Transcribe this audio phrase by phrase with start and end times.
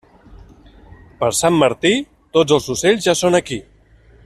[1.19, 1.91] Per Sant Martí,
[2.39, 3.61] tots els ocells ja són aquí.